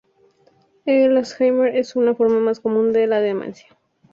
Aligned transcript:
El 0.87 1.15
alzheimer 1.15 1.77
es 1.77 1.95
la 1.95 2.15
forma 2.15 2.39
más 2.39 2.59
común 2.59 2.91
de 2.91 3.05
la 3.05 3.19
demencia. 3.21 3.67